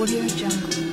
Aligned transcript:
Audio 0.00 0.28
Jungle. 0.28 0.87